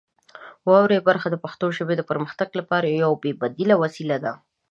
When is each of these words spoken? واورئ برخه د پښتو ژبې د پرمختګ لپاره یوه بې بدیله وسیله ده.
واورئ 0.67 0.99
برخه 1.09 1.27
د 1.31 1.35
پښتو 1.43 1.65
ژبې 1.77 1.95
د 1.97 2.01
پرمختګ 2.09 2.49
لپاره 2.59 2.85
یوه 3.01 3.17
بې 3.21 3.31
بدیله 3.41 3.75
وسیله 3.83 4.17
ده. 4.23 4.33